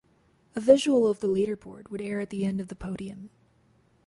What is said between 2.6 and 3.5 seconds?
The Podium.